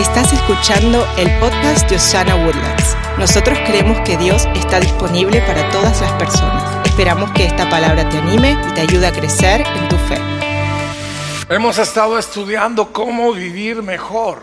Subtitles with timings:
[0.00, 2.96] Estás escuchando el podcast de Osana Woodlands.
[3.18, 6.86] Nosotros creemos que Dios está disponible para todas las personas.
[6.86, 10.16] Esperamos que esta palabra te anime y te ayude a crecer en tu fe.
[11.50, 14.42] Hemos estado estudiando cómo vivir mejor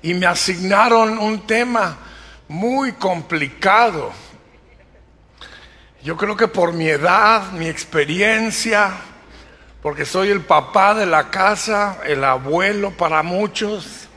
[0.00, 1.98] y me asignaron un tema
[2.48, 4.12] muy complicado.
[6.02, 8.94] Yo creo que por mi edad, mi experiencia,
[9.82, 14.08] porque soy el papá de la casa, el abuelo para muchos.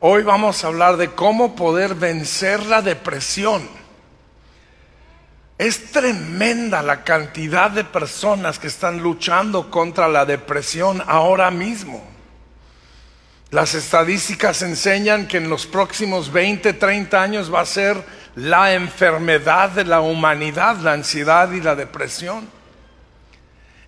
[0.00, 3.68] Hoy vamos a hablar de cómo poder vencer la depresión.
[5.58, 12.04] Es tremenda la cantidad de personas que están luchando contra la depresión ahora mismo.
[13.50, 18.02] Las estadísticas enseñan que en los próximos 20, 30 años va a ser
[18.34, 22.55] la enfermedad de la humanidad, la ansiedad y la depresión.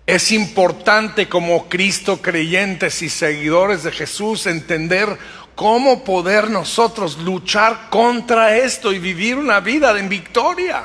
[0.09, 5.07] Es importante como Cristo creyentes y seguidores de Jesús entender
[5.53, 10.81] cómo poder nosotros luchar contra esto y vivir una vida en victoria.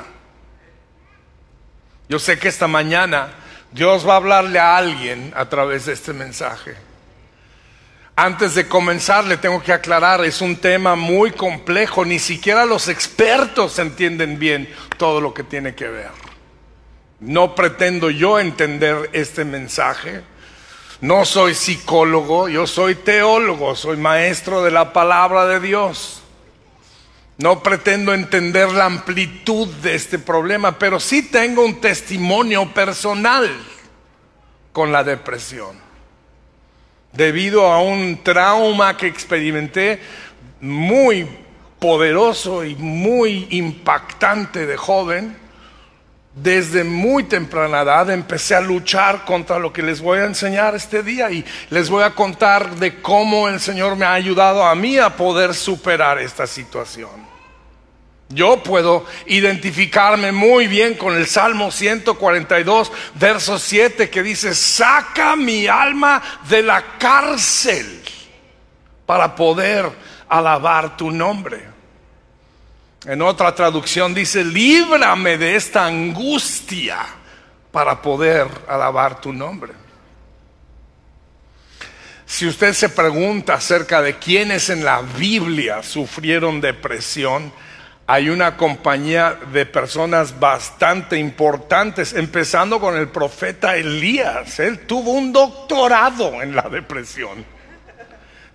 [2.07, 3.33] Yo sé que esta mañana
[3.71, 6.75] Dios va a hablarle a alguien a través de este mensaje.
[8.15, 12.89] Antes de comenzar le tengo que aclarar, es un tema muy complejo, ni siquiera los
[12.89, 16.24] expertos entienden bien todo lo que tiene que ver.
[17.25, 20.21] No pretendo yo entender este mensaje.
[21.01, 26.21] No soy psicólogo, yo soy teólogo, soy maestro de la palabra de Dios.
[27.37, 33.49] No pretendo entender la amplitud de este problema, pero sí tengo un testimonio personal
[34.71, 35.77] con la depresión.
[37.11, 39.99] Debido a un trauma que experimenté
[40.61, 41.27] muy
[41.79, 45.44] poderoso y muy impactante de joven,
[46.35, 51.01] desde muy temprana edad empecé a luchar contra lo que les voy a enseñar este
[51.01, 54.97] día y les voy a contar de cómo el Señor me ha ayudado a mí
[54.97, 57.35] a poder superar esta situación.
[58.27, 65.67] Yo puedo identificarme muy bien con el Salmo 142, verso 7, que dice, saca mi
[65.67, 68.01] alma de la cárcel
[69.05, 69.89] para poder
[70.27, 71.74] alabar tu nombre.
[73.05, 77.05] En otra traducción dice, líbrame de esta angustia
[77.71, 79.73] para poder alabar tu nombre.
[82.25, 87.53] Si usted se pregunta acerca de quiénes en la Biblia sufrieron depresión,
[88.07, 94.59] hay una compañía de personas bastante importantes, empezando con el profeta Elías.
[94.59, 97.45] Él tuvo un doctorado en la depresión.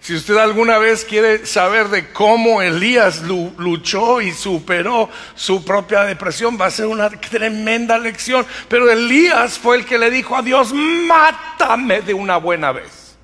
[0.01, 6.59] Si usted alguna vez quiere saber de cómo Elías luchó y superó su propia depresión,
[6.59, 8.47] va a ser una tremenda lección.
[8.69, 13.15] Pero Elías fue el que le dijo a Dios, mátame de una buena vez.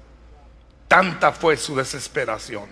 [0.87, 2.69] Tanta fue su desesperación.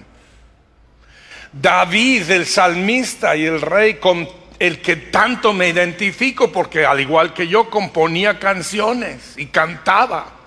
[1.50, 4.28] David, el salmista y el rey con
[4.58, 10.43] el que tanto me identifico, porque al igual que yo componía canciones y cantaba.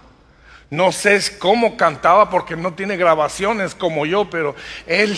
[0.70, 4.56] No sé cómo cantaba porque no tiene grabaciones como yo, pero
[4.86, 5.18] él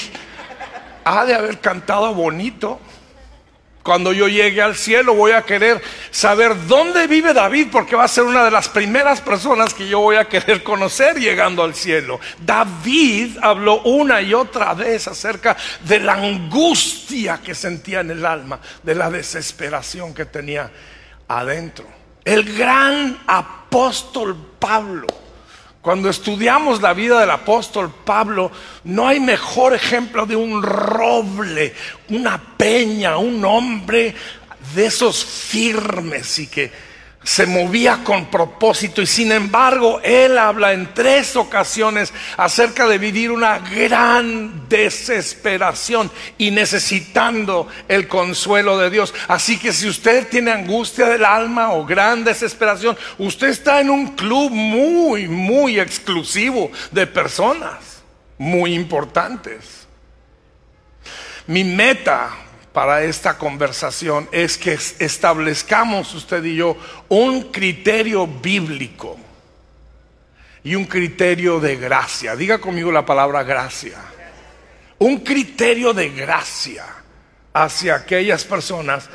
[1.04, 2.80] ha de haber cantado bonito.
[3.82, 8.10] Cuando yo llegue al cielo voy a querer saber dónde vive David porque va a
[8.10, 12.20] ser una de las primeras personas que yo voy a querer conocer llegando al cielo.
[12.40, 18.60] David habló una y otra vez acerca de la angustia que sentía en el alma,
[18.84, 20.70] de la desesperación que tenía
[21.28, 21.86] adentro.
[22.24, 25.08] El gran apóstol Pablo
[25.81, 28.51] cuando estudiamos la vida del apóstol Pablo,
[28.84, 31.73] no hay mejor ejemplo de un roble,
[32.09, 34.13] una peña, un hombre
[34.75, 36.88] de esos firmes y que
[37.24, 43.31] se movía con propósito y sin embargo él habla en tres ocasiones acerca de vivir
[43.31, 49.13] una gran desesperación y necesitando el consuelo de Dios.
[49.28, 54.16] Así que si usted tiene angustia del alma o gran desesperación, usted está en un
[54.16, 58.01] club muy, muy exclusivo de personas
[58.38, 59.88] muy importantes.
[61.48, 62.30] Mi meta
[62.74, 66.77] para esta conversación es que establezcamos usted y yo
[67.10, 69.18] un criterio bíblico
[70.63, 72.36] y un criterio de gracia.
[72.36, 73.98] Diga conmigo la palabra gracia.
[75.00, 76.86] Un criterio de gracia
[77.54, 79.10] hacia aquellas personas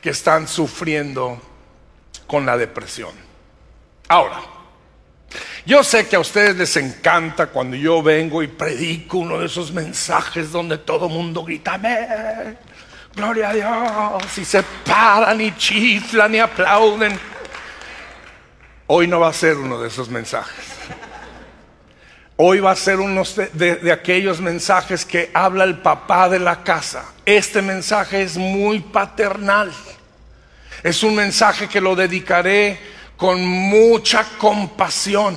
[0.00, 1.40] que están sufriendo
[2.26, 3.12] con la depresión.
[4.06, 4.40] Ahora,
[5.66, 9.72] yo sé que a ustedes les encanta cuando yo vengo y predico uno de esos
[9.72, 12.69] mensajes donde todo mundo grita, amén
[13.20, 17.20] gloria a Dios, y se paran y chiflan y aplauden.
[18.86, 20.64] Hoy no va a ser uno de esos mensajes.
[22.36, 23.22] Hoy va a ser uno
[23.52, 27.04] de, de, aquellos mensajes que habla el papá de la casa.
[27.26, 29.70] Este mensaje es muy paternal.
[30.82, 32.80] Es un mensaje que lo dedicaré
[33.18, 35.36] con mucha compasión.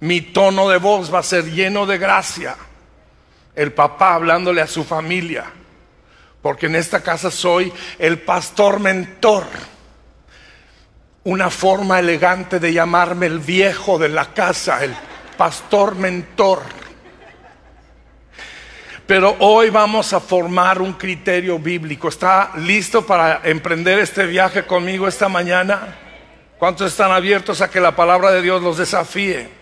[0.00, 2.56] Mi tono de voz va a ser lleno de gracia.
[3.54, 5.57] El papá hablándole a su familia.
[6.42, 9.44] Porque en esta casa soy el pastor mentor
[11.28, 14.94] una forma elegante de llamarme el viejo de la casa, el
[15.36, 16.62] pastor mentor.
[19.06, 22.08] Pero hoy vamos a formar un criterio bíblico.
[22.08, 25.96] ¿Está listo para emprender este viaje conmigo esta mañana?
[26.58, 29.57] ¿Cuántos están abiertos a que la palabra de Dios los desafíe?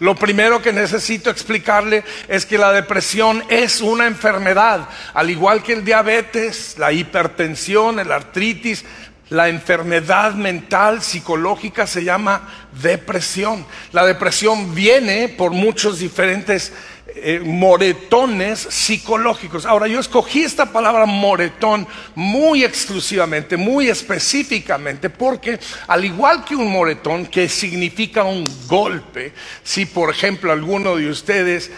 [0.00, 5.72] Lo primero que necesito explicarle es que la depresión es una enfermedad, al igual que
[5.72, 8.84] el diabetes, la hipertensión, el artritis,
[9.32, 13.64] la enfermedad mental psicológica se llama depresión.
[13.92, 16.72] La depresión viene por muchos diferentes
[17.14, 19.66] eh, moretones psicológicos.
[19.66, 26.70] Ahora, yo escogí esta palabra moretón muy exclusivamente, muy específicamente, porque al igual que un
[26.70, 29.32] moretón, que significa un golpe,
[29.62, 31.70] si por ejemplo alguno de ustedes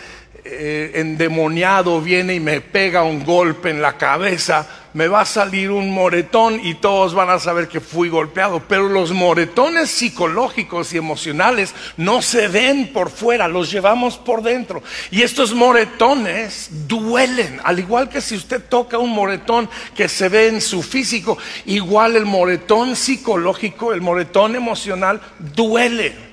[0.45, 5.71] eh, endemoniado viene y me pega un golpe en la cabeza, me va a salir
[5.71, 8.63] un moretón y todos van a saber que fui golpeado.
[8.67, 14.83] Pero los moretones psicológicos y emocionales no se ven por fuera, los llevamos por dentro.
[15.11, 20.49] Y estos moretones duelen, al igual que si usted toca un moretón que se ve
[20.49, 21.37] en su físico,
[21.67, 26.24] igual el moretón psicológico, el moretón emocional duele.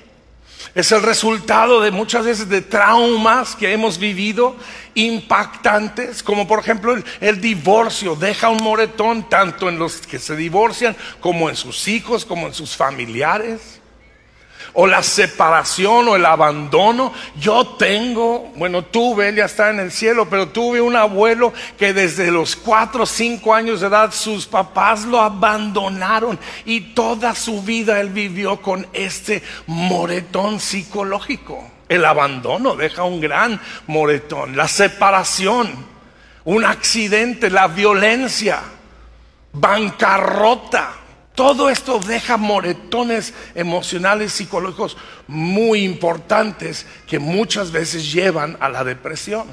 [0.74, 4.56] Es el resultado de muchas veces de traumas que hemos vivido
[4.94, 10.96] impactantes, como por ejemplo el, divorcio, deja un moretón tanto en los que se divorcian
[11.20, 13.81] como en sus hijos, como en sus familiares
[14.74, 17.12] o la separación o el abandono.
[17.38, 22.30] Yo tengo, bueno, tuve, ya está en el cielo, pero tuve un abuelo que desde
[22.30, 28.00] los cuatro o cinco años de edad sus papás lo abandonaron y toda su vida
[28.00, 31.70] él vivió con este moretón psicológico.
[31.88, 35.70] El abandono deja un gran moretón, la separación,
[36.44, 38.60] un accidente, la violencia,
[39.52, 41.01] bancarrota
[41.34, 44.96] todo esto deja moretones emocionales, psicológicos
[45.26, 49.46] muy importantes que muchas veces llevan a la depresión.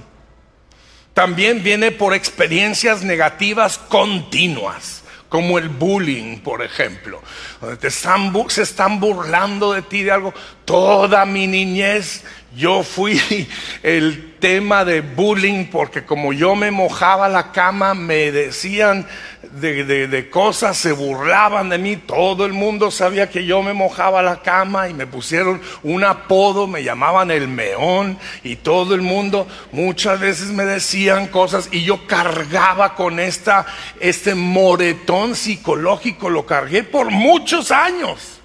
[1.13, 7.21] También viene por experiencias negativas continuas, como el bullying, por ejemplo,
[7.61, 10.33] donde se están burlando de ti de algo.
[10.65, 12.23] Toda mi niñez
[12.55, 13.19] yo fui
[13.83, 19.05] el tema de bullying porque como yo me mojaba la cama, me decían
[19.51, 24.41] de, cosas, se burlaban de mí, todo el mundo sabía que yo me mojaba la
[24.41, 30.19] cama y me pusieron un apodo, me llamaban el meón y todo el mundo muchas
[30.19, 33.65] veces me decían cosas y yo cargaba con esta,
[33.99, 38.39] este moretón psicológico, lo cargué por muchos años.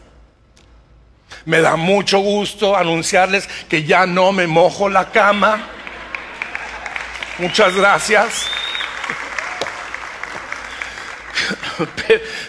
[1.45, 5.69] Me da mucho gusto anunciarles que ya no me mojo la cama.
[7.39, 8.47] Muchas gracias.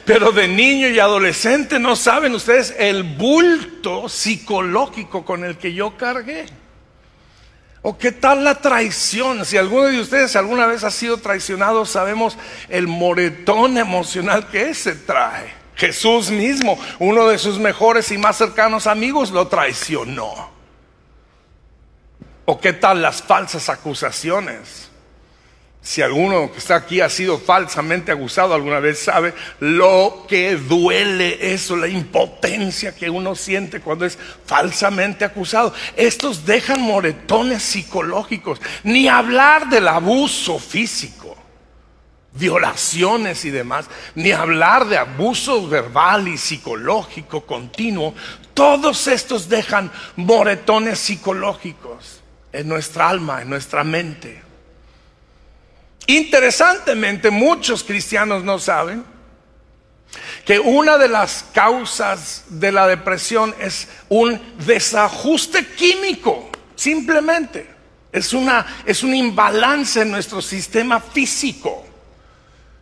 [0.05, 5.97] Pero de niño y adolescente no saben ustedes el bulto psicológico con el que yo
[5.97, 6.45] cargué.
[7.81, 9.45] ¿O qué tal la traición?
[9.45, 12.37] Si alguno de ustedes alguna vez ha sido traicionado, sabemos
[12.69, 15.53] el moretón emocional que ese trae.
[15.75, 20.54] Jesús mismo, uno de sus mejores y más cercanos amigos, lo traicionó.
[22.45, 24.89] ¿O qué tal las falsas acusaciones?
[25.81, 31.53] Si alguno que está aquí ha sido falsamente acusado alguna vez, sabe lo que duele
[31.53, 35.73] eso, la impotencia que uno siente cuando es falsamente acusado.
[35.95, 41.35] Estos dejan moretones psicológicos, ni hablar del abuso físico,
[42.33, 43.85] violaciones y demás,
[44.15, 48.15] ni hablar de abuso verbal y psicológico continuo.
[48.55, 52.14] Todos estos dejan moretones psicológicos
[52.55, 54.41] en nuestra alma, en nuestra mente.
[56.07, 59.03] Interesantemente, muchos cristianos no saben
[60.45, 67.73] que una de las causas de la depresión es un desajuste químico, simplemente.
[68.11, 71.85] Es, una, es un imbalance en nuestro sistema físico.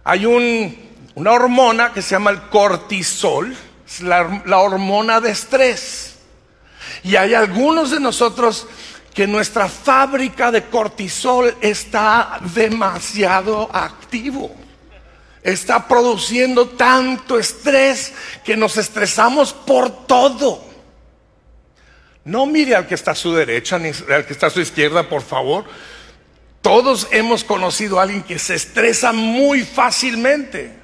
[0.04, 3.56] Hay una hormona que se llama el cortisol,
[4.02, 6.18] la, la hormona de estrés.
[7.04, 8.68] Y hay algunos de nosotros
[9.14, 14.56] que nuestra fábrica de cortisol está demasiado activo.
[15.44, 20.64] Está produciendo tanto estrés que nos estresamos por todo.
[22.26, 25.10] No mire al que está a su derecha ni al que está a su izquierda,
[25.10, 25.66] por favor.
[26.62, 30.83] Todos hemos conocido a alguien que se estresa muy fácilmente.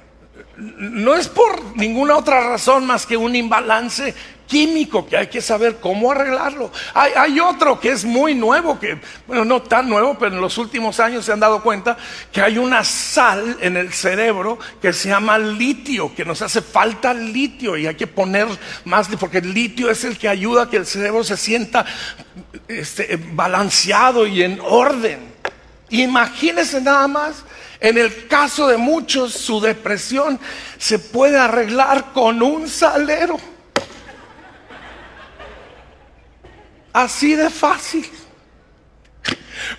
[0.60, 4.14] No es por ninguna otra razón más que un imbalance
[4.50, 6.72] químico que hay que saber cómo arreglarlo.
[6.92, 10.98] Hay, otro que es muy nuevo, que, bueno, no tan nuevo, pero en los últimos
[10.98, 11.96] años se han dado cuenta
[12.32, 17.14] que hay una sal en el cerebro que se llama litio, que nos hace falta
[17.14, 18.48] litio y hay que poner
[18.84, 21.86] más, porque el litio es el que ayuda a que el cerebro se sienta
[22.66, 25.30] este, balanceado y en orden.
[25.90, 27.44] Imagínense nada más.
[27.80, 30.38] En el caso de muchos, su depresión
[30.78, 33.38] se puede arreglar con un salero.
[36.92, 38.10] Así de fácil.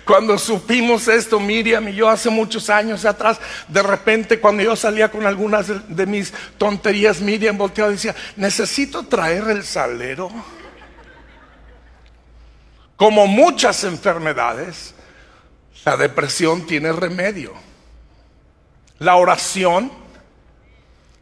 [0.04, 5.10] Cuando supimos esto, Miriam y yo hace muchos años atrás, de repente cuando yo salía
[5.10, 10.30] con algunas de, mis tonterías, Miriam volteaba y decía, necesito traer el salero.
[12.96, 14.94] Como muchas enfermedades,
[15.84, 17.71] la depresión tiene remedio.
[19.02, 19.90] La oración,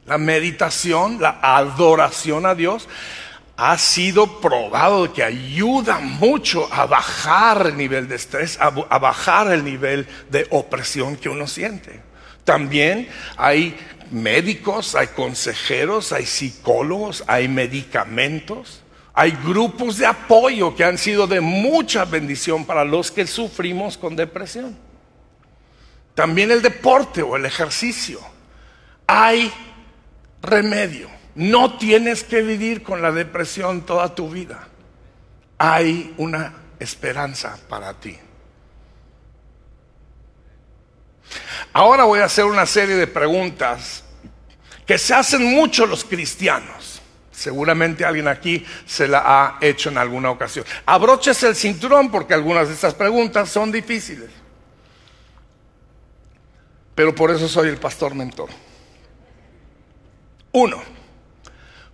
[0.04, 2.86] la meditación, la adoración a Dios
[3.56, 9.64] ha sido probado que ayuda mucho a bajar el nivel de estrés, a, bajar el
[9.64, 12.02] nivel de opresión que uno siente.
[12.44, 13.08] También
[13.38, 13.74] hay
[14.10, 18.82] médicos, hay consejeros, hay psicólogos, hay medicamentos,
[19.14, 24.16] hay grupos de apoyo que han sido de mucha bendición para los que sufrimos con
[24.16, 24.89] depresión.
[26.14, 28.20] También el deporte o el ejercicio.
[29.06, 29.52] Hay
[30.42, 31.08] remedio.
[31.34, 34.68] No tienes que vivir con la depresión toda tu vida.
[35.58, 38.18] Hay una esperanza para ti.
[41.72, 44.04] Ahora voy a hacer una serie de preguntas
[44.84, 47.00] que se hacen mucho los cristianos.
[47.30, 50.64] Seguramente alguien aquí se la ha hecho en alguna ocasión.
[50.84, 54.28] Abroches el cinturón porque algunas de estas preguntas son difíciles.
[57.00, 58.50] Pero por eso soy el pastor mentor.
[60.52, 60.82] Uno,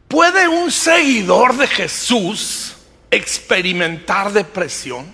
[0.08, 2.74] ¿Puede un seguidor de Jesús
[3.08, 5.06] experimentar depresión?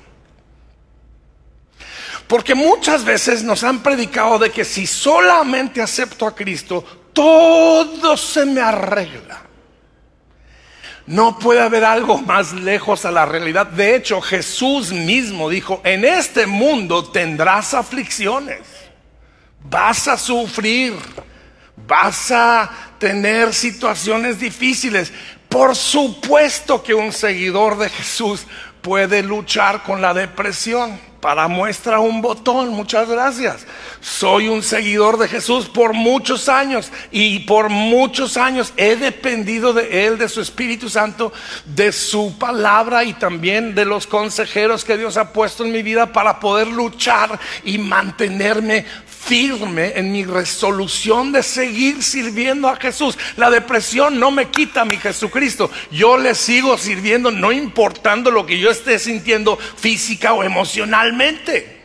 [2.26, 6.82] Porque muchas veces nos han predicado de que si solamente acepto a Cristo,
[7.12, 9.42] todo se me arregla.
[11.04, 13.66] No puede haber algo más lejos a la realidad.
[13.66, 18.60] De hecho, Jesús mismo dijo, en este mundo tendrás aflicciones,
[19.64, 20.94] vas a sufrir,
[21.86, 25.12] vas a tener situaciones difíciles.
[25.48, 28.46] Por supuesto que un seguidor de Jesús
[28.80, 31.12] puede luchar con la depresión.
[31.20, 33.64] Para muestra un botón, muchas gracias.
[34.00, 40.04] Soy un seguidor de Jesús por muchos años y por muchos años he dependido de
[40.04, 41.32] Él, de su Espíritu Santo,
[41.64, 46.12] de su palabra y también de los consejeros que Dios ha puesto en mi vida
[46.12, 48.84] para poder luchar y mantenerme
[49.24, 53.16] firme en mi resolución de seguir sirviendo a Jesús.
[53.36, 55.70] La depresión no me quita a mi Jesucristo.
[55.90, 61.82] Yo le sigo sirviendo no importando lo que yo esté sintiendo física o emocionalmente.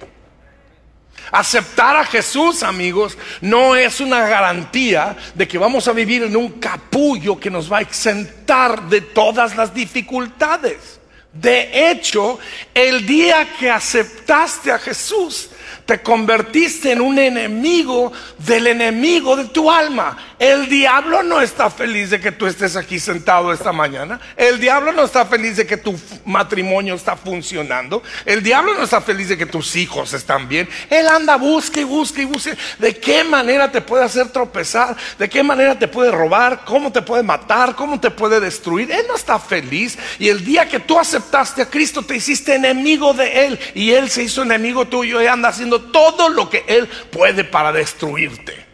[1.32, 6.52] Aceptar a Jesús, amigos, no es una garantía de que vamos a vivir en un
[6.54, 11.00] capullo que nos va a exentar de todas las dificultades.
[11.34, 12.40] De hecho,
[12.74, 15.50] el día que aceptaste a Jesús,
[15.88, 20.18] te convertiste en un enemigo del enemigo de tu alma.
[20.38, 24.20] El diablo no está feliz de que tú estés aquí sentado esta mañana.
[24.36, 28.04] El diablo no está feliz de que tu matrimonio está funcionando.
[28.26, 30.68] El diablo no está feliz de que tus hijos están bien.
[30.90, 32.52] Él anda, busca y busca y busca.
[32.78, 34.96] ¿De qué manera te puede hacer tropezar?
[35.18, 36.66] ¿De qué manera te puede robar?
[36.66, 37.76] ¿Cómo te puede matar?
[37.76, 38.92] ¿Cómo te puede destruir?
[38.92, 39.98] Él no está feliz.
[40.20, 43.60] Y el día que tú aceptaste a Cristo, te hiciste enemigo de Él.
[43.74, 47.72] Y Él se hizo enemigo tuyo y anda haciendo todo lo que Él puede para
[47.72, 48.68] destruirte.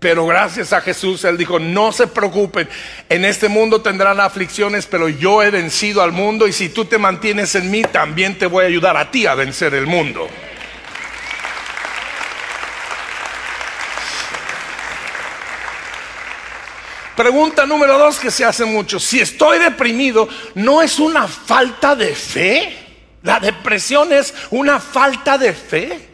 [0.00, 2.66] Pero gracias a Jesús, Él dijo, no se preocupen,
[3.10, 6.96] en este mundo tendrán aflicciones, pero yo he vencido al mundo y si tú te
[6.96, 10.26] mantienes en mí, también te voy a ayudar a ti a vencer el mundo.
[17.14, 22.14] Pregunta número dos que se hace mucho, si estoy deprimido, ¿no es una falta de
[22.14, 22.89] fe?
[23.22, 26.08] La depresión es una falta de fe.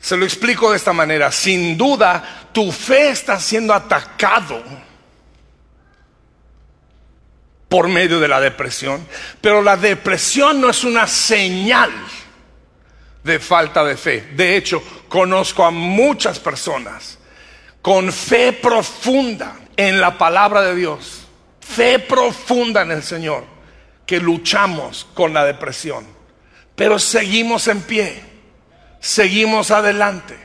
[0.00, 1.30] Se lo explico de esta manera.
[1.32, 4.62] Sin duda, tu fe está siendo atacado
[7.68, 9.06] por medio de la depresión.
[9.40, 11.90] Pero la depresión no es una señal
[13.22, 14.20] de falta de fe.
[14.34, 17.18] De hecho, conozco a muchas personas
[17.82, 21.26] con fe profunda en la palabra de Dios
[21.66, 23.44] fe profunda en el Señor,
[24.06, 26.06] que luchamos con la depresión,
[26.74, 28.22] pero seguimos en pie,
[29.00, 30.36] seguimos adelante.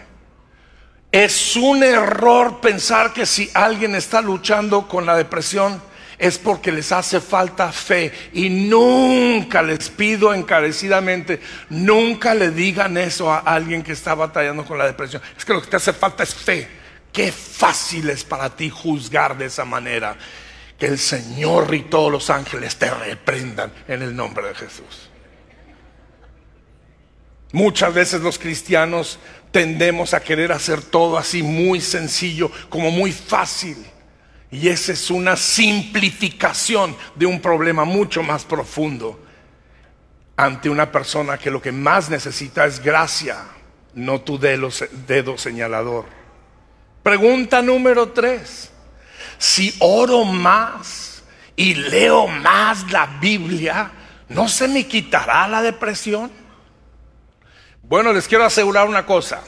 [1.11, 5.81] Es un error pensar que si alguien está luchando con la depresión
[6.21, 8.13] es porque les hace falta fe.
[8.33, 14.77] Y nunca les pido encarecidamente, nunca le digan eso a alguien que está batallando con
[14.77, 15.21] la depresión.
[15.35, 16.67] Es que lo que te hace falta es fe.
[17.11, 20.15] Qué fácil es para ti juzgar de esa manera.
[20.81, 25.11] Que el Señor y todos los ángeles te reprendan en el nombre de Jesús.
[27.51, 29.19] Muchas veces los cristianos
[29.51, 33.77] tendemos a querer hacer todo así muy sencillo, como muy fácil.
[34.49, 39.19] Y esa es una simplificación de un problema mucho más profundo
[40.35, 43.37] ante una persona que lo que más necesita es gracia,
[43.93, 46.05] no tu dedo, señalador.
[47.03, 48.71] Pregunta número tres.
[49.41, 51.23] Si oro más
[51.55, 53.89] y leo más la Biblia,
[54.29, 56.31] ¿no se me quitará la depresión?
[57.81, 59.41] Bueno, les quiero asegurar una cosa.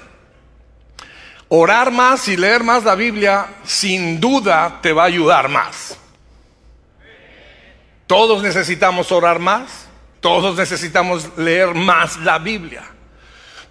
[1.47, 5.95] Orar más y leer más la Biblia sin duda te va a ayudar más.
[8.07, 9.87] Todos necesitamos orar más,
[10.21, 12.81] todos necesitamos leer más la Biblia.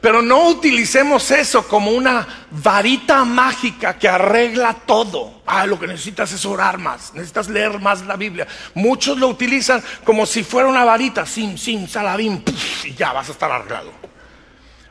[0.03, 5.43] Pero no utilicemos eso como una varita mágica que arregla todo.
[5.47, 8.49] Ah, lo que necesitas es orar más, necesitas leer más la Biblia.
[8.75, 12.43] Muchos lo utilizan como si fuera una varita, sin, sin, salabín,
[12.83, 13.93] y ya vas a estar arreglado.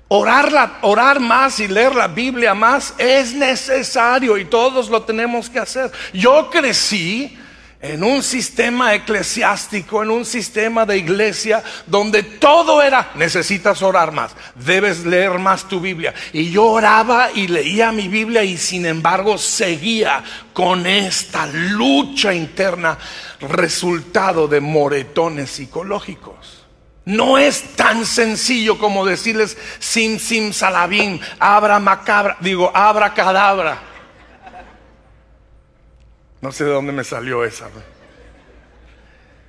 [0.08, 5.60] Orar, orar más y leer la Biblia más es necesario y todos lo tenemos que
[5.60, 5.92] hacer.
[6.14, 7.38] Yo crecí
[7.82, 14.36] en un sistema eclesiástico, en un sistema de iglesia donde todo era, necesitas orar más,
[14.56, 16.14] debes leer más tu Biblia.
[16.32, 20.24] Y yo oraba y leía mi Biblia y sin embargo seguía
[20.54, 22.98] con esta lucha interna
[23.40, 26.62] resultado de moretones psicológicos.
[27.04, 33.91] No es tan sencillo como decirles sim sim salabim, abra macabra, digo abra cadabra.
[36.42, 37.70] No sé de dónde me salió esa.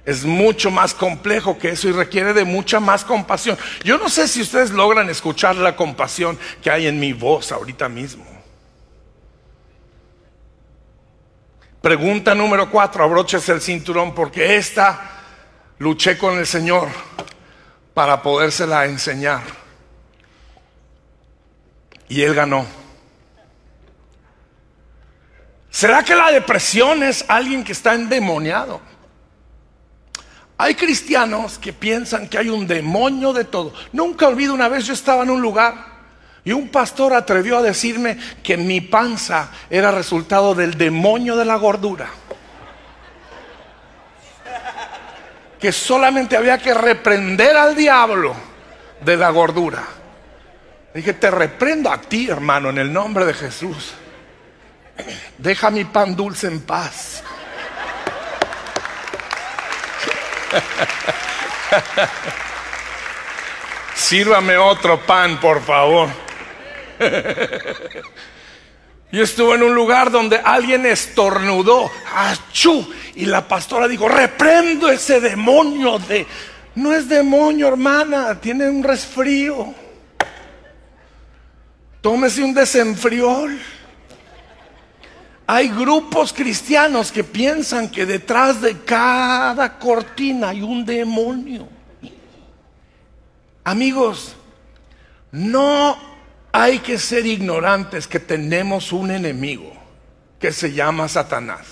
[0.05, 3.57] Es mucho más complejo que eso y requiere de mucha más compasión.
[3.85, 7.89] Yo no sé si ustedes logran escuchar la compasión que hay en mi voz ahorita
[7.89, 8.25] mismo.
[11.81, 15.21] Pregunta número cuatro, abroches el cinturón porque esta
[15.79, 16.89] luché con el Señor
[17.95, 19.43] para podérsela enseñar.
[22.09, 22.82] Y él ganó.
[25.73, 28.83] ¿Será que la depresión es alguien que está endemoniado?
[30.59, 33.73] Hay cristianos que piensan que hay un demonio de todo.
[33.91, 35.75] Nunca olvido una vez yo estaba en un lugar
[36.45, 41.57] y un pastor atrevió a decirme que mi panza era resultado del demonio de la
[41.57, 42.11] gordura.
[45.59, 48.35] que solamente había que reprender al diablo
[49.01, 49.85] de la gordura.
[50.93, 53.95] Dije, te reprendo a ti, hermano, en el nombre de Jesús.
[55.39, 57.23] Deja mi pan dulce en paz.
[63.95, 66.09] Sírvame otro pan, por favor.
[69.13, 72.91] Yo estuve en un lugar donde alguien estornudó, ¡achú!
[73.15, 76.27] Y la pastora dijo, reprendo ese demonio de...
[76.75, 79.75] No es demonio, hermana, tiene un resfrío.
[82.01, 83.61] Tómese un desenfriol.
[85.47, 91.69] Hay grupos cristianos que piensan que detrás de cada cortina hay un demonio.
[93.65, 94.35] Amigos,
[95.33, 95.97] no
[96.53, 99.73] hay que ser ignorantes que tenemos un enemigo
[100.39, 101.67] que se llama Satanás.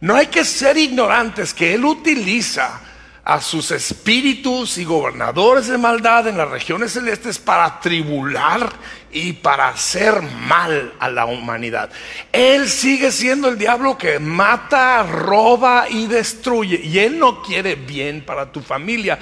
[0.00, 2.80] No hay que ser ignorantes que él utiliza
[3.24, 8.70] a sus espíritus y gobernadores de maldad en las regiones celestes para tribular
[9.14, 11.88] y para hacer mal a la humanidad.
[12.32, 16.80] Él sigue siendo el diablo que mata, roba y destruye.
[16.82, 19.20] Y él no quiere bien para tu familia.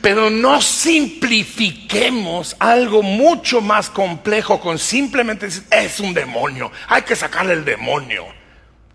[0.00, 6.72] Pero no simplifiquemos algo mucho más complejo con simplemente decir, es un demonio.
[6.88, 8.24] Hay que sacarle el demonio.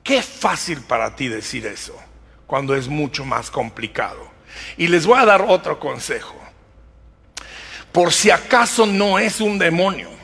[0.03, 1.95] Qué fácil para ti decir eso
[2.47, 4.31] cuando es mucho más complicado.
[4.75, 6.35] Y les voy a dar otro consejo.
[7.91, 10.20] Por si acaso no es un demonio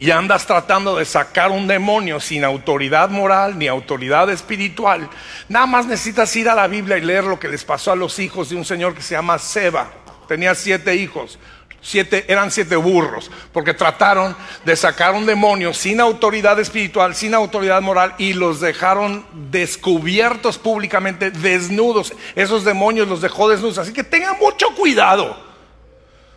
[0.00, 5.08] y andas tratando de sacar un demonio sin autoridad moral ni autoridad espiritual,
[5.46, 8.18] nada más necesitas ir a la Biblia y leer lo que les pasó a los
[8.18, 9.92] hijos de un señor que se llama Seba.
[10.26, 11.38] Tenía siete hijos.
[11.82, 14.36] Siete, eran siete burros, porque trataron
[14.66, 21.30] de sacar un demonio sin autoridad espiritual, sin autoridad moral, y los dejaron descubiertos públicamente,
[21.30, 22.12] desnudos.
[22.34, 23.78] Esos demonios los dejó desnudos.
[23.78, 25.42] Así que tengan mucho cuidado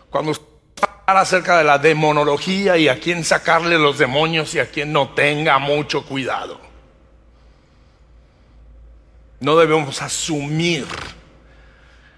[0.10, 0.32] cuando
[1.06, 5.60] acerca de la demonología y a quién sacarle los demonios y a quién no tenga
[5.60, 6.60] mucho cuidado.
[9.40, 10.86] No debemos asumir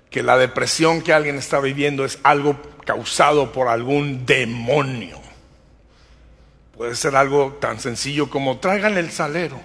[0.10, 5.19] que la depresión que alguien está viviendo es algo causado por algún demonio.
[6.78, 9.60] Puede ser algo tan sencillo como traigan el salero.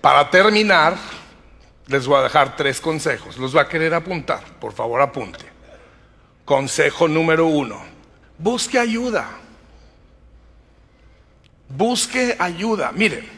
[0.00, 0.96] Para terminar,
[1.90, 3.36] les voy a dejar tres consejos.
[3.36, 4.44] Los va a querer apuntar.
[4.60, 5.44] Por favor, apunte.
[6.44, 7.82] Consejo número uno.
[8.38, 9.28] Busque ayuda.
[11.68, 12.92] Busque ayuda.
[12.92, 13.28] Mire,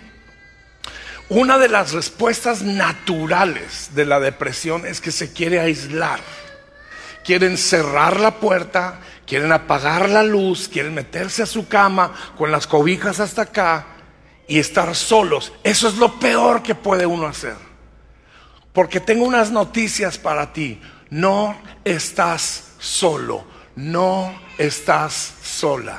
[1.31, 6.21] una de las respuestas naturales de la depresión es que se quiere aislar.
[7.25, 12.67] Quieren cerrar la puerta, quieren apagar la luz, quieren meterse a su cama con las
[12.67, 13.87] cobijas hasta acá
[14.47, 15.55] y estar solos.
[15.63, 17.72] Eso es lo peor que puede uno hacer.
[18.73, 20.81] Porque tengo unas noticias para ti.
[21.11, 23.45] No estás solo,
[23.77, 25.99] no estás sola.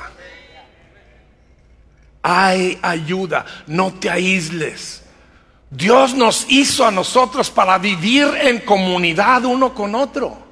[2.22, 5.02] Hay ayuda, no te aísles.
[5.70, 10.44] Dios nos hizo a nosotros para vivir en comunidad uno con otro.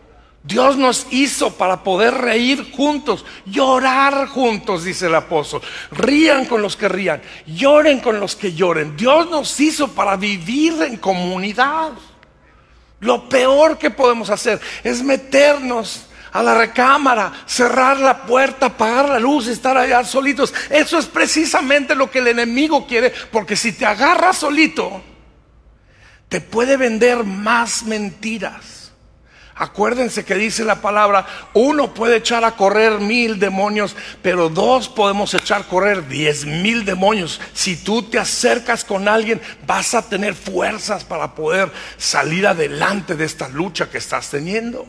[0.45, 5.63] Dios nos hizo para poder reír juntos, llorar juntos, dice el apóstol.
[5.93, 8.97] Rían con los que rían, lloren con los que lloren.
[8.97, 11.93] Dios nos hizo para vivir en comunidad.
[13.03, 19.19] Lo peor que podemos hacer es meternos a la recámara, cerrar la puerta, apagar la
[19.19, 20.55] luz, estar allá solitos.
[20.71, 25.03] Eso es precisamente lo que el enemigo quiere, porque si te agarras solito,
[26.29, 28.72] te puede vender más mentiras.
[29.55, 35.35] Acuérdense que dice la palabra, uno puede echar a correr mil demonios, pero dos podemos
[35.35, 37.41] echar a correr diez mil demonios.
[37.53, 43.25] Si tú te acercas con alguien, vas a tener fuerzas para poder salir adelante de
[43.25, 44.87] esta lucha que estás teniendo.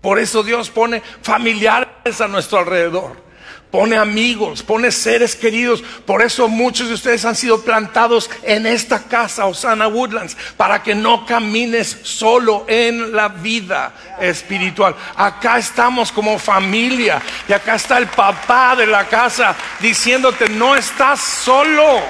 [0.00, 3.29] Por eso Dios pone familiares a nuestro alrededor
[3.70, 5.82] pone amigos, pone seres queridos.
[6.04, 10.94] Por eso muchos de ustedes han sido plantados en esta casa, Osana Woodlands, para que
[10.94, 14.94] no camines solo en la vida espiritual.
[15.16, 21.20] Acá estamos como familia y acá está el papá de la casa diciéndote, no estás
[21.20, 22.00] solo.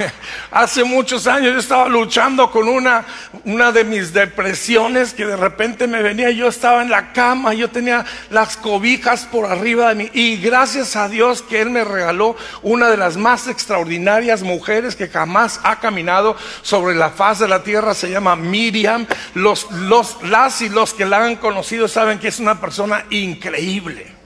[0.50, 3.04] Hace muchos años yo estaba luchando con una,
[3.44, 7.70] una de mis depresiones que de repente me venía, yo estaba en la cama, yo
[7.70, 12.34] tenía las cobijas por arriba de mí y gracias a Dios que Él me regaló
[12.62, 17.62] una de las más extraordinarias mujeres que jamás ha caminado sobre la faz de la
[17.62, 19.06] tierra, se llama Miriam.
[19.34, 24.19] Los, los, las y los que la han conocido saben que es una persona increíble.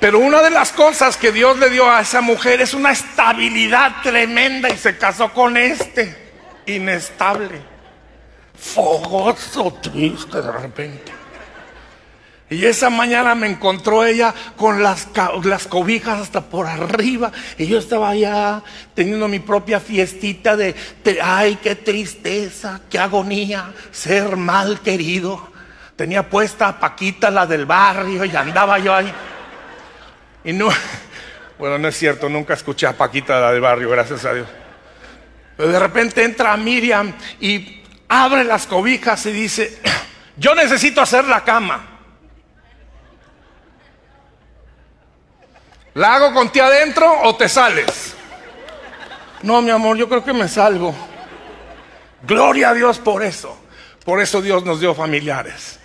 [0.00, 3.96] Pero una de las cosas que Dios le dio a esa mujer es una estabilidad
[4.02, 6.16] tremenda y se casó con este,
[6.64, 7.60] inestable,
[8.58, 11.12] fogoso, triste de repente.
[12.48, 15.06] Y esa mañana me encontró ella con las,
[15.68, 17.30] cobijas hasta por arriba.
[17.58, 18.62] Y yo estaba allá
[18.94, 20.74] teniendo mi propia fiestita de,
[21.22, 25.48] ay, qué tristeza, qué agonía, ser mal querido.
[25.94, 29.12] Tenía puesta a Paquita, la del barrio, y andaba yo ahí.
[30.44, 30.68] Y no,
[31.58, 34.48] bueno, no es cierto, nunca escuché a Paquita la del barrio, gracias a Dios.
[35.56, 39.78] Pero de repente entra Miriam y abre las cobijas y dice,
[40.36, 41.86] yo necesito hacer la cama.
[45.94, 48.14] ¿La hago con ti adentro o te sales?
[49.42, 50.94] No, mi amor, yo creo que me salgo.
[52.22, 53.58] Gloria a Dios por eso.
[54.04, 55.79] Por eso Dios nos dio familiares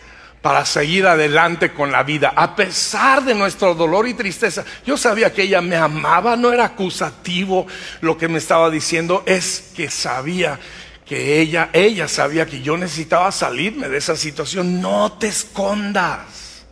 [0.45, 4.63] para seguir adelante con la vida, a pesar de nuestro dolor y tristeza.
[4.85, 7.65] Yo sabía que ella me amaba, no era acusativo
[8.01, 10.59] lo que me estaba diciendo, es que sabía
[11.03, 14.79] que ella, ella sabía que yo necesitaba salirme de esa situación.
[14.79, 16.63] No te escondas.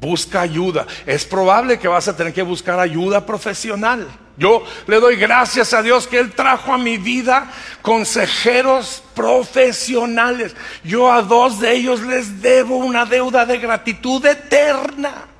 [0.00, 0.86] Busca ayuda.
[1.04, 4.08] Es probable que vas a tener que buscar ayuda profesional.
[4.36, 10.54] Yo le doy gracias a Dios que Él trajo a mi vida consejeros profesionales.
[10.84, 15.35] Yo a dos de ellos les debo una deuda de gratitud eterna.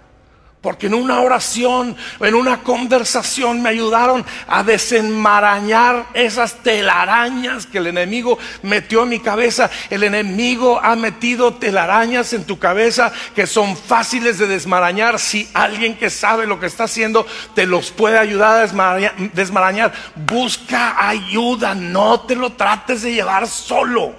[0.61, 7.87] Porque en una oración, en una conversación me ayudaron a desenmarañar esas telarañas que el
[7.87, 9.71] enemigo metió en mi cabeza.
[9.91, 15.21] El enemigo ha metido telarañas en tu cabeza que son fáciles de desmarañar.
[15.21, 18.99] Si alguien que sabe lo que está haciendo te los puede ayudar a
[19.35, 21.75] desmarañar, busca ayuda.
[21.77, 24.17] No te lo trates de llevar solo.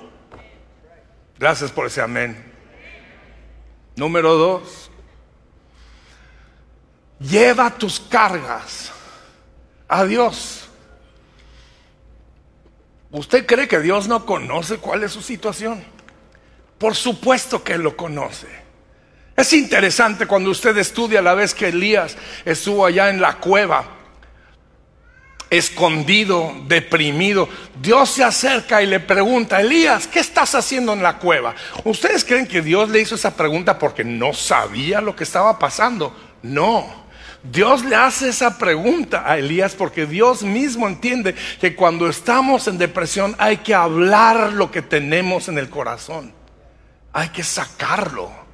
[1.38, 2.54] Gracias por ese amén.
[3.98, 4.87] Número dos
[7.20, 8.92] Lleva tus cargas
[9.88, 10.68] a Dios.
[13.12, 15.84] ¿Usted cree que Dios no conoce cuál es su situación?
[16.78, 18.48] Por supuesto que lo conoce.
[19.36, 23.86] Es interesante cuando usted estudia la vez que Elías estuvo allá en la cueva,
[25.50, 27.48] escondido, deprimido.
[27.80, 31.56] Dios se acerca y le pregunta, Elías, ¿qué estás haciendo en la cueva?
[31.84, 36.16] ¿Ustedes creen que Dios le hizo esa pregunta porque no sabía lo que estaba pasando?
[36.42, 37.07] No.
[37.44, 42.78] Dios le hace esa pregunta a Elías porque Dios mismo entiende que cuando estamos en
[42.78, 46.34] depresión hay que hablar lo que tenemos en el corazón.
[47.14, 48.48] Hay que sacarlo.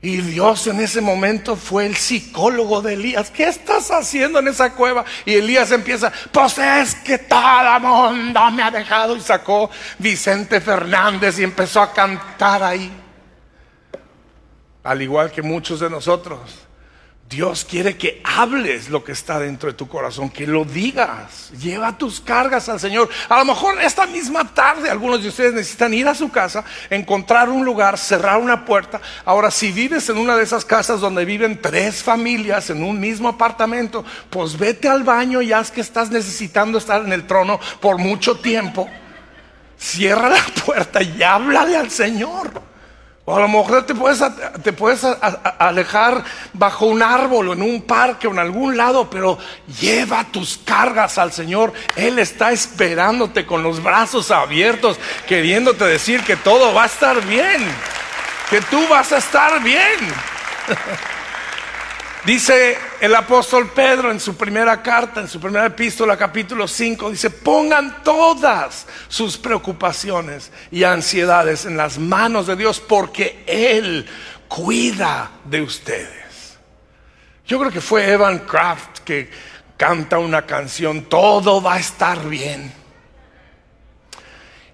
[0.00, 3.30] Y Dios en ese momento fue el psicólogo de Elías.
[3.30, 5.04] ¿Qué estás haciendo en esa cueva?
[5.24, 9.16] Y Elías empieza, pues es que todo el mundo me ha dejado.
[9.16, 12.92] Y sacó Vicente Fernández y empezó a cantar ahí.
[14.84, 16.65] Al igual que muchos de nosotros.
[17.28, 21.50] Dios quiere que hables lo que está dentro de tu corazón, que lo digas.
[21.60, 23.08] Lleva tus cargas al Señor.
[23.28, 27.48] A lo mejor esta misma tarde algunos de ustedes necesitan ir a su casa, encontrar
[27.48, 29.00] un lugar, cerrar una puerta.
[29.24, 33.28] Ahora, si vives en una de esas casas donde viven tres familias en un mismo
[33.28, 37.98] apartamento, pues vete al baño y haz que estás necesitando estar en el trono por
[37.98, 38.88] mucho tiempo.
[39.76, 42.75] Cierra la puerta y háblale al Señor.
[43.28, 44.22] O a lo mejor te puedes,
[44.62, 45.04] te puedes
[45.58, 49.36] alejar bajo un árbol o en un parque o en algún lado, pero
[49.80, 51.72] lleva tus cargas al Señor.
[51.96, 57.64] Él está esperándote con los brazos abiertos, queriéndote decir que todo va a estar bien,
[58.48, 59.98] que tú vas a estar bien.
[62.26, 67.30] Dice el apóstol Pedro en su primera carta, en su primera epístola, capítulo 5, dice,
[67.30, 74.04] pongan todas sus preocupaciones y ansiedades en las manos de Dios porque Él
[74.48, 76.58] cuida de ustedes.
[77.46, 79.30] Yo creo que fue Evan Kraft que
[79.76, 82.72] canta una canción, todo va a estar bien.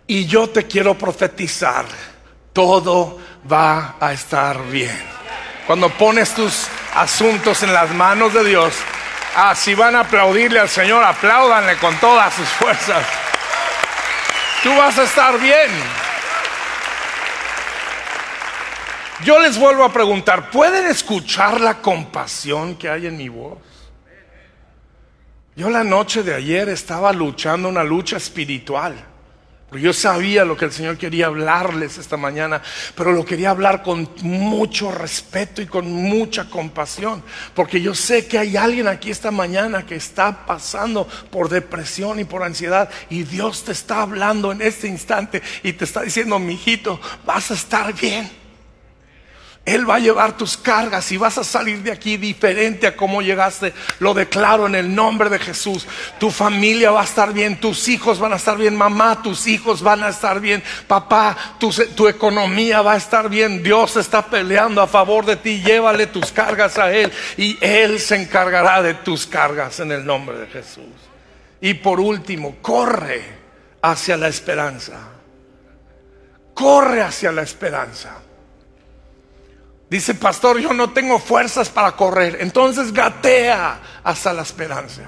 [0.07, 1.85] Y yo te quiero profetizar,
[2.55, 5.13] todo va a estar bien.
[5.67, 8.75] Cuando pones tus asuntos en las manos de Dios.
[9.35, 13.07] Ah, si van a aplaudirle al Señor, apláudanle con todas sus fuerzas.
[14.63, 15.71] Tú vas a estar bien.
[19.25, 23.59] Yo les vuelvo a preguntar, ¿pueden escuchar la compasión que hay en mi voz?
[25.55, 29.12] Yo la noche de ayer estaba luchando una lucha espiritual.
[29.79, 32.63] Yo sabía lo que el Señor quería hablarles esta mañana,
[32.95, 37.23] pero lo quería hablar con mucho respeto y con mucha compasión,
[37.55, 42.25] porque yo sé que hay alguien aquí esta mañana que está pasando por depresión y
[42.25, 46.55] por ansiedad, y Dios te está hablando en este instante y te está diciendo, mi
[46.55, 48.42] hijito, vas a estar bien.
[49.65, 53.23] Él va a llevar tus cargas y vas a salir de aquí diferente a como
[53.23, 53.73] llegaste.
[54.01, 55.87] Lo declaro en el nombre de Jesús.
[56.19, 59.81] Tu familia va a estar bien, tus hijos van a estar bien, mamá, tus hijos
[59.81, 63.63] van a estar bien, papá, tu, tu economía va a estar bien.
[63.63, 65.63] Dios está peleando a favor de ti.
[65.63, 70.39] Llévale tus cargas a Él y Él se encargará de tus cargas en el nombre
[70.39, 70.91] de Jesús.
[71.61, 73.23] Y por último, corre
[73.81, 74.99] hacia la esperanza.
[76.53, 78.22] Corre hacia la esperanza.
[79.93, 82.39] Dice, pastor, yo no tengo fuerzas para correr.
[82.41, 85.03] Entonces gatea hasta la esperanza.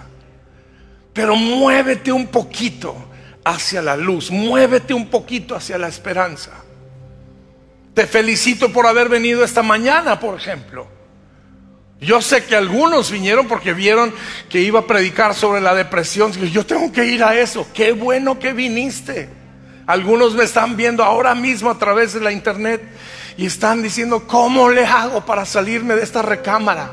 [1.15, 2.95] Pero muévete un poquito
[3.47, 4.31] hacia la luz.
[4.31, 6.51] Muévete un poquito hacia la esperanza.
[7.95, 10.87] Te felicito por haber venido esta mañana, por ejemplo.
[11.99, 14.13] Yo sé que algunos vinieron porque vieron
[14.51, 16.31] que iba a predicar sobre la depresión.
[16.31, 17.67] Yo tengo que ir a eso.
[17.73, 19.31] Qué bueno que viniste.
[19.87, 22.83] Algunos me están viendo ahora mismo a través de la internet
[23.37, 26.91] y están diciendo, ¿cómo le hago para salirme de esta recámara?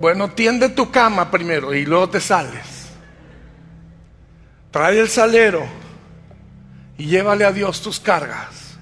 [0.00, 2.90] Bueno, tiende tu cama primero y luego te sales.
[4.70, 5.64] Trae el salero
[6.98, 8.76] y llévale a Dios tus cargas.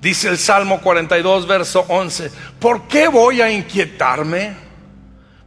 [0.00, 4.54] Dice el Salmo 42, verso 11, ¿por qué voy a inquietarme?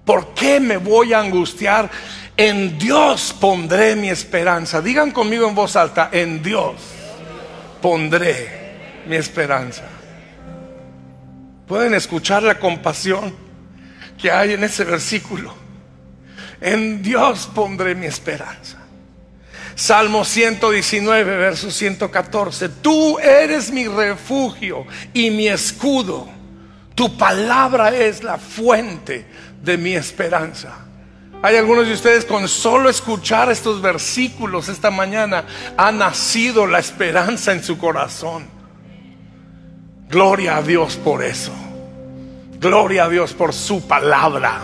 [0.06, 1.90] ¿Por qué me voy a angustiar?
[2.36, 4.82] En Dios pondré mi esperanza.
[4.82, 6.76] Digan conmigo en voz alta, en Dios
[7.82, 8.59] pondré
[9.10, 9.82] mi esperanza.
[11.68, 13.34] Pueden escuchar la compasión
[14.22, 15.52] que hay en ese versículo.
[16.62, 18.78] En Dios pondré mi esperanza.
[19.74, 22.70] Salmo 119, verso 114.
[22.70, 26.30] Tú eres mi refugio y mi escudo.
[26.94, 29.26] Tu palabra es la fuente
[29.64, 30.86] de mi esperanza.
[31.42, 35.46] Hay algunos de ustedes con solo escuchar estos versículos esta mañana
[35.78, 38.59] ha nacido la esperanza en su corazón.
[40.10, 41.52] Gloria a Dios por eso.
[42.60, 44.60] Gloria a Dios por su palabra.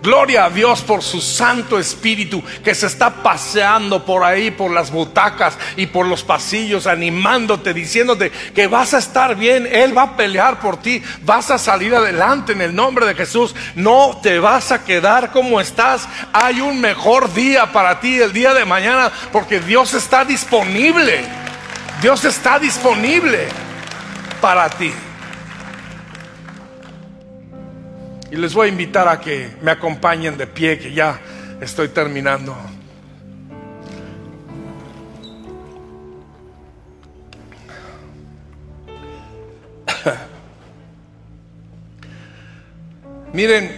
[0.00, 4.92] Gloria a Dios por su Santo Espíritu que se está paseando por ahí, por las
[4.92, 9.66] butacas y por los pasillos, animándote, diciéndote que vas a estar bien.
[9.66, 13.56] Él va a pelear por ti, vas a salir adelante en el nombre de Jesús.
[13.74, 16.06] No te vas a quedar como estás.
[16.32, 21.24] Hay un mejor día para ti el día de mañana porque Dios está disponible.
[22.00, 23.48] Dios está disponible
[24.44, 24.92] para ti.
[28.30, 31.18] Y les voy a invitar a que me acompañen de pie, que ya
[31.62, 32.54] estoy terminando.
[43.32, 43.70] Miren,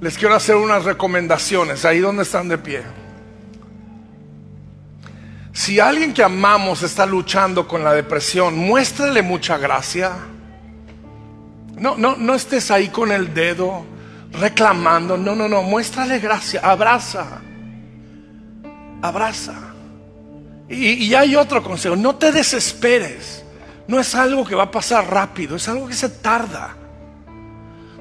[0.00, 2.82] les quiero hacer unas recomendaciones, ahí donde están de pie.
[5.52, 10.12] Si alguien que amamos está luchando con la depresión, muéstrele mucha gracia
[11.80, 13.86] no, no, no estés ahí con el dedo
[14.32, 15.16] reclamando.
[15.16, 15.62] No, no, no.
[15.62, 16.60] Muéstrale gracia.
[16.62, 17.40] Abraza.
[19.00, 19.54] Abraza.
[20.68, 21.96] Y, y hay otro consejo.
[21.96, 23.42] No te desesperes.
[23.88, 25.56] No es algo que va a pasar rápido.
[25.56, 26.76] Es algo que se tarda.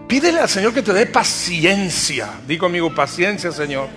[0.10, 2.32] Pídele al Señor que te dé paciencia.
[2.46, 3.88] Digo amigo, paciencia, Señor.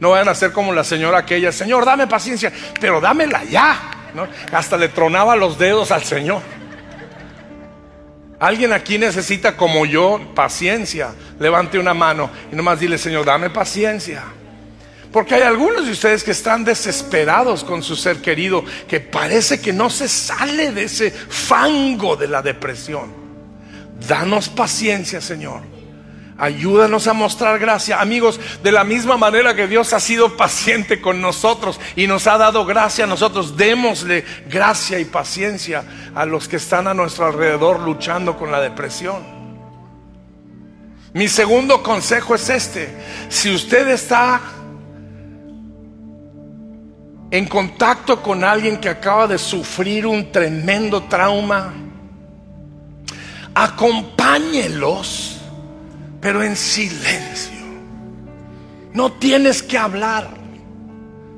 [0.00, 1.52] No vayan a ser como la señora aquella.
[1.52, 2.50] Señor, dame paciencia.
[2.80, 4.00] Pero dámela ya.
[4.14, 4.26] ¿no?
[4.52, 6.42] Hasta le tronaba los dedos al Señor.
[8.38, 11.12] Alguien aquí necesita, como yo, paciencia.
[11.38, 14.22] Levante una mano y nomás dile, Señor, dame paciencia.
[15.12, 19.72] Porque hay algunos de ustedes que están desesperados con su ser querido, que parece que
[19.72, 23.12] no se sale de ese fango de la depresión.
[24.08, 25.79] Danos paciencia, Señor.
[26.40, 28.00] Ayúdanos a mostrar gracia.
[28.00, 32.38] Amigos, de la misma manera que Dios ha sido paciente con nosotros y nos ha
[32.38, 37.80] dado gracia a nosotros, démosle gracia y paciencia a los que están a nuestro alrededor
[37.80, 39.22] luchando con la depresión.
[41.12, 42.88] Mi segundo consejo es este.
[43.28, 44.40] Si usted está
[47.30, 51.74] en contacto con alguien que acaba de sufrir un tremendo trauma,
[53.54, 55.39] acompáñelos
[56.20, 57.60] pero en silencio.
[58.92, 60.28] No tienes que hablar,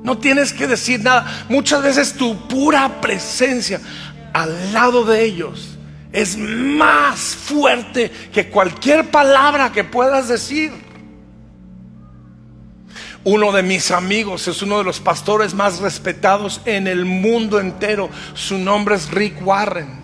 [0.03, 1.45] no tienes que decir nada.
[1.49, 3.79] Muchas veces tu pura presencia
[4.33, 5.77] al lado de ellos
[6.11, 10.71] es más fuerte que cualquier palabra que puedas decir.
[13.25, 18.09] Uno de mis amigos es uno de los pastores más respetados en el mundo entero.
[18.33, 20.02] Su nombre es Rick Warren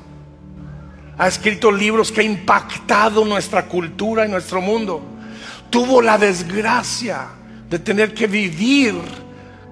[1.19, 5.01] ha escrito libros que ha impactado nuestra cultura y nuestro mundo.
[5.69, 7.27] Tuvo la desgracia
[7.69, 8.95] de tener que vivir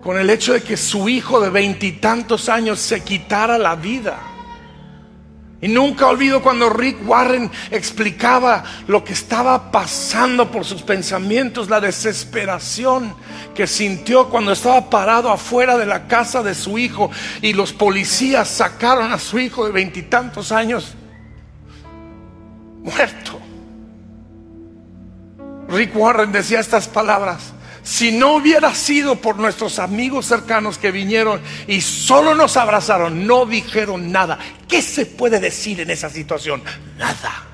[0.03, 4.19] con el hecho de que su hijo de veintitantos años se quitara la vida.
[5.62, 11.79] Y nunca olvido cuando Rick Warren explicaba lo que estaba pasando por sus pensamientos, la
[11.79, 13.15] desesperación
[13.55, 17.10] que sintió cuando estaba parado afuera de la casa de su hijo
[17.41, 20.97] y los policías sacaron a su hijo de veintitantos años
[22.88, 23.39] muerto.
[25.69, 27.54] Rick Warren decía estas palabras.
[27.84, 33.45] Si no hubiera sido por nuestros amigos cercanos que vinieron y solo nos abrazaron, no
[33.45, 34.39] dijeron nada.
[34.67, 36.62] ¿Qué se puede decir en esa situación?
[36.97, 37.45] Nada.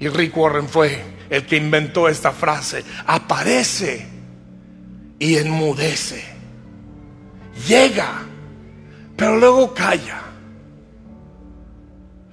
[0.00, 2.84] Y Rick Warren fue el que inventó esta frase.
[3.06, 4.08] Aparece
[5.20, 6.24] y enmudece.
[7.68, 8.22] Llega,
[9.16, 10.23] pero luego calla.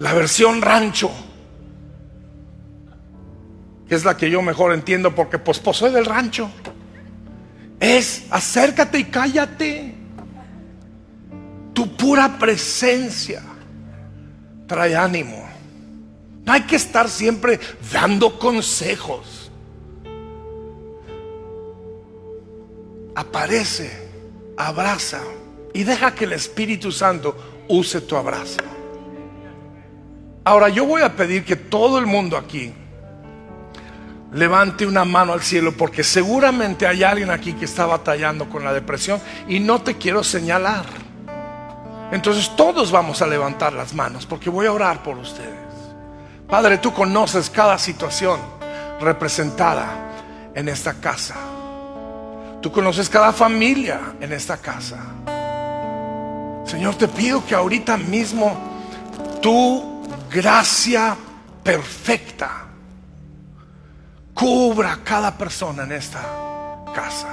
[0.01, 1.11] La versión rancho,
[3.87, 6.49] que es la que yo mejor entiendo porque pues, pues del rancho,
[7.79, 9.93] es acércate y cállate.
[11.73, 13.43] Tu pura presencia
[14.65, 15.47] trae ánimo.
[16.45, 17.59] No hay que estar siempre
[17.93, 19.51] dando consejos.
[23.13, 23.91] Aparece,
[24.57, 25.21] abraza
[25.75, 28.70] y deja que el Espíritu Santo use tu abrazo.
[30.43, 32.73] Ahora yo voy a pedir que todo el mundo aquí
[34.33, 38.73] levante una mano al cielo porque seguramente hay alguien aquí que está batallando con la
[38.73, 40.85] depresión y no te quiero señalar.
[42.11, 45.49] Entonces todos vamos a levantar las manos porque voy a orar por ustedes.
[46.47, 48.39] Padre, tú conoces cada situación
[48.99, 50.11] representada
[50.55, 51.35] en esta casa.
[52.61, 54.97] Tú conoces cada familia en esta casa.
[56.65, 58.57] Señor, te pido que ahorita mismo
[59.41, 59.90] tu
[60.31, 61.17] gracia
[61.61, 62.67] perfecta
[64.33, 66.21] cubra a cada persona en esta
[66.95, 67.27] casa.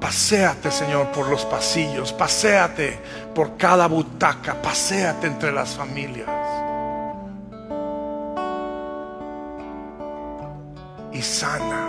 [0.00, 2.98] Paseate, Señor, por los pasillos, paséate
[3.34, 6.28] por cada butaca, paséate entre las familias.
[11.12, 11.88] Y sana,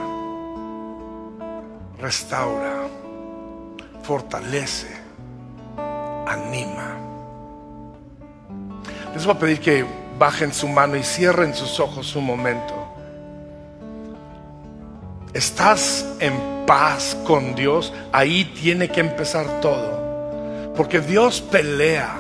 [2.00, 2.88] restaura,
[4.04, 4.96] fortalece,
[6.28, 7.09] anima.
[9.14, 9.86] Les voy a pedir que
[10.18, 12.76] bajen su mano y cierren sus ojos un momento.
[15.34, 17.94] ¿Estás en paz con Dios?
[18.12, 20.74] Ahí tiene que empezar todo.
[20.76, 22.16] Porque Dios pelea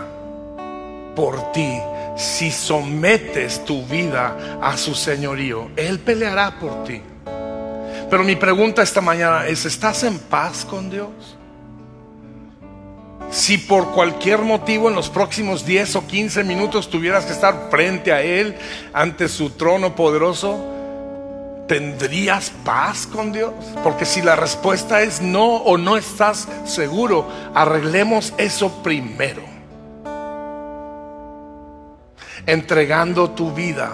[1.16, 1.80] por ti.
[2.16, 7.02] Si sometes tu vida a su señorío, Él peleará por ti.
[8.10, 11.39] Pero mi pregunta esta mañana es, ¿estás en paz con Dios?
[13.32, 18.12] Si por cualquier motivo en los próximos 10 o 15 minutos tuvieras que estar frente
[18.12, 18.58] a Él,
[18.92, 20.58] ante su trono poderoso,
[21.68, 23.54] ¿tendrías paz con Dios?
[23.84, 29.44] Porque si la respuesta es no o no estás seguro, arreglemos eso primero.
[32.48, 33.92] Entregando tu vida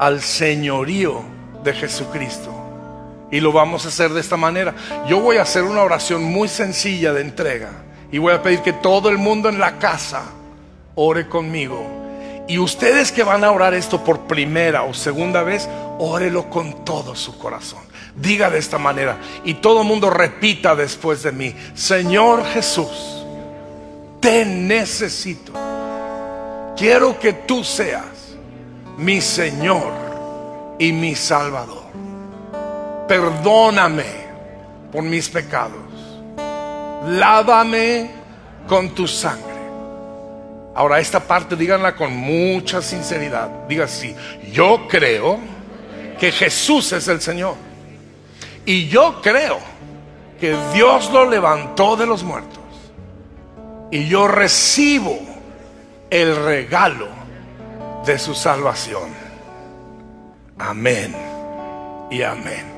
[0.00, 1.22] al señorío
[1.62, 2.52] de Jesucristo.
[3.30, 4.74] Y lo vamos a hacer de esta manera.
[5.06, 7.70] Yo voy a hacer una oración muy sencilla de entrega.
[8.10, 10.22] Y voy a pedir que todo el mundo en la casa
[10.94, 11.84] ore conmigo.
[12.48, 17.14] Y ustedes que van a orar esto por primera o segunda vez, órelo con todo
[17.14, 17.82] su corazón.
[18.16, 23.24] Diga de esta manera y todo el mundo repita después de mí, Señor Jesús,
[24.20, 25.52] te necesito.
[26.76, 28.36] Quiero que tú seas
[28.96, 29.92] mi Señor
[30.78, 31.84] y mi Salvador.
[33.06, 34.06] Perdóname
[34.90, 35.87] por mis pecados.
[37.06, 38.10] Lávame
[38.66, 39.48] con tu sangre.
[40.74, 43.66] Ahora esta parte díganla con mucha sinceridad.
[43.68, 44.14] Diga así,
[44.52, 45.38] yo creo
[46.18, 47.54] que Jesús es el Señor.
[48.64, 49.58] Y yo creo
[50.38, 52.58] que Dios lo levantó de los muertos.
[53.90, 55.18] Y yo recibo
[56.10, 57.08] el regalo
[58.04, 59.10] de su salvación.
[60.58, 61.14] Amén
[62.10, 62.77] y amén.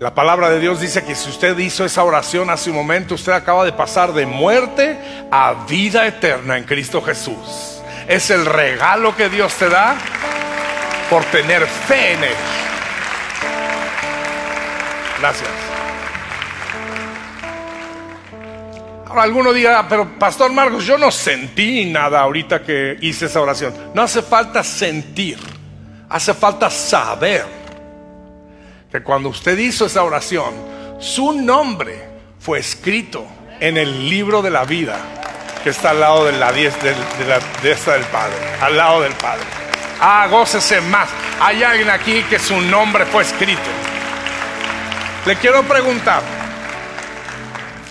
[0.00, 3.32] La palabra de Dios dice que si usted hizo esa oración hace un momento, usted
[3.32, 4.96] acaba de pasar de muerte
[5.28, 7.82] a vida eterna en Cristo Jesús.
[8.06, 9.96] Es el regalo que Dios te da
[11.10, 12.36] por tener fe en Él.
[15.18, 15.50] Gracias.
[19.08, 23.74] Ahora alguno diga, pero Pastor Marcos, yo no sentí nada ahorita que hice esa oración.
[23.94, 25.38] No hace falta sentir,
[26.08, 27.57] hace falta saber
[28.90, 30.54] que cuando usted hizo esa oración,
[30.98, 32.08] su nombre
[32.40, 33.26] fue escrito
[33.60, 34.96] en el libro de la vida
[35.62, 36.70] que está al lado de la, de,
[37.62, 39.44] de esta del Padre, al lado del Padre.
[40.00, 41.08] Ah, gócese más.
[41.40, 43.60] Hay alguien aquí que su nombre fue escrito.
[45.26, 46.22] Le quiero preguntar,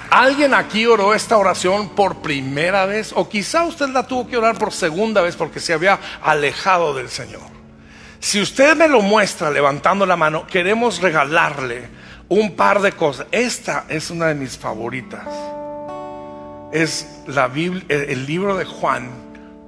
[0.09, 3.11] ¿alguien aquí oró esta oración por primera vez?
[3.13, 7.09] O quizá usted la tuvo que orar por segunda vez porque se había alejado del
[7.09, 7.56] Señor.
[8.19, 11.89] Si usted me lo muestra levantando la mano, queremos regalarle
[12.29, 13.27] un par de cosas.
[13.31, 15.27] Esta es una de mis favoritas.
[16.71, 19.09] Es la Biblia, el libro de Juan,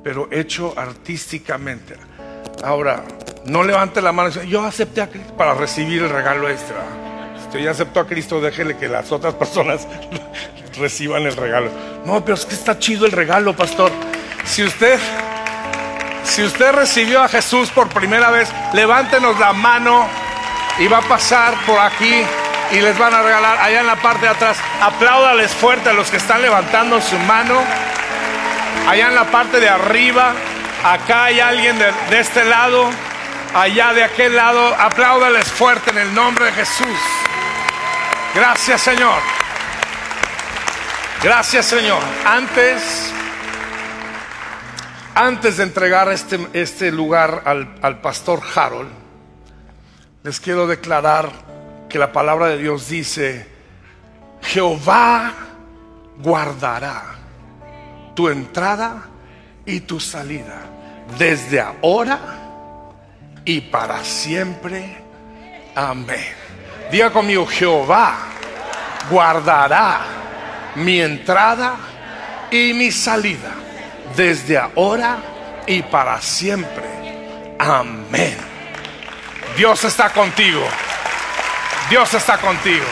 [0.03, 1.95] pero hecho artísticamente.
[2.63, 3.03] Ahora,
[3.45, 6.83] no levante la mano y dice, yo acepté a Cristo para recibir el regalo extra.
[7.37, 9.87] Si usted ya aceptó a Cristo, déjele que las otras personas
[10.77, 11.69] reciban el regalo.
[12.05, 13.91] No, pero es que está chido el regalo, pastor.
[14.43, 14.99] Si usted,
[16.29, 20.07] si usted recibió a Jesús por primera vez, levántenos la mano
[20.77, 22.23] y va a pasar por aquí
[22.71, 24.57] y les van a regalar allá en la parte de atrás.
[24.81, 27.61] Apláudales fuerte a los que están levantando su mano.
[28.87, 30.33] Allá en la parte de arriba.
[30.83, 32.89] Acá hay alguien de, este lado,
[33.53, 34.75] allá de aquel lado.
[34.79, 36.99] Apláudales fuerte en el nombre de Jesús.
[38.35, 39.19] Gracias Señor.
[41.23, 42.01] Gracias Señor.
[42.25, 43.11] Antes,
[45.19, 48.89] antes de entregar este, este lugar al, al pastor Harold,
[50.23, 51.29] les quiero declarar
[51.89, 53.45] que la palabra de Dios dice,
[54.41, 55.33] Jehová
[56.19, 57.03] guardará
[58.15, 59.09] tu entrada
[59.65, 60.61] y tu salida,
[61.17, 62.19] desde ahora
[63.43, 65.03] y para siempre.
[65.75, 66.33] Amén.
[66.91, 68.15] Diga conmigo, Jehová
[69.11, 69.99] guardará
[70.75, 71.75] mi entrada
[72.51, 73.51] y mi salida,
[74.19, 75.17] desde ahora
[75.65, 76.83] y para siempre.
[77.57, 78.37] Amén.
[79.55, 80.61] Dios está contigo.
[81.89, 82.83] Dios está contigo.